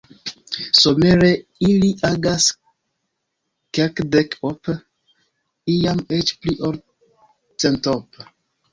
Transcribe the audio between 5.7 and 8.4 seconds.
iam eĉ pli-ol-centope.